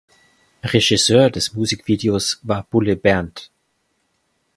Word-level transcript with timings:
Regisseur 0.63 1.29
des 1.29 1.53
Musikvideos 1.53 2.39
war 2.41 2.63
Bulle 2.63 2.95
Bernd. 2.95 3.51